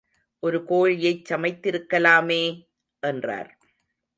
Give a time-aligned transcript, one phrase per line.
[0.43, 2.41] ஒரு கோழியைச் சமைத்திருக்கலாமே!
[3.03, 3.51] என்றார்.